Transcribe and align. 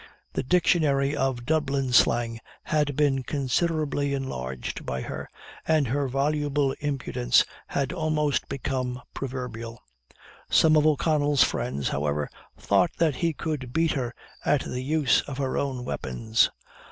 The 0.33 0.41
dictionary 0.41 1.15
of 1.15 1.45
Dublin 1.45 1.93
slang 1.93 2.39
had 2.63 2.95
been 2.95 3.21
considerably 3.21 4.15
enlarged 4.15 4.83
by 4.83 5.01
her, 5.01 5.29
and 5.67 5.89
her 5.89 6.07
voluble 6.07 6.71
impudence 6.79 7.45
had 7.67 7.93
almost 7.93 8.49
become 8.49 9.03
proverbial. 9.13 9.79
Some 10.49 10.75
of 10.75 10.87
O'Connell's 10.87 11.43
friends, 11.43 11.89
however, 11.89 12.31
thought 12.57 12.89
that 12.97 13.17
he 13.17 13.31
could 13.33 13.73
beat 13.73 13.91
her 13.91 14.15
at 14.43 14.63
the 14.63 14.81
use 14.81 15.21
of 15.27 15.37
her 15.37 15.55
own 15.55 15.85
weapons. 15.85 16.49